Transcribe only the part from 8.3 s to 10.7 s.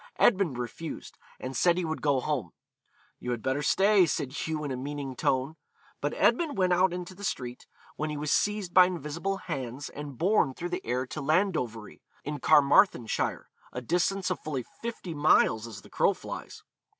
seized by invisible hands and borne through